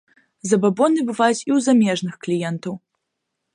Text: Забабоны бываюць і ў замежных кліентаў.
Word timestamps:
Забабоны 0.51 1.03
бываюць 1.09 1.45
і 1.49 1.55
ў 1.57 1.67
замежных 1.67 2.13
кліентаў. 2.27 2.73